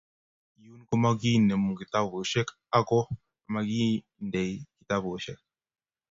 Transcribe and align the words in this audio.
Yun 0.65 0.79
komakinemu 0.89 1.69
kitabusheck 1.79 2.49
ako 2.79 2.99
makindeni 3.53 4.59
kitabusheck 4.75 5.39